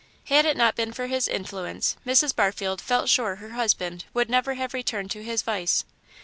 [0.29, 2.35] Had it not been for his influence Mrs.
[2.35, 5.85] Barfield felt sure her husband would never have returned to his vice.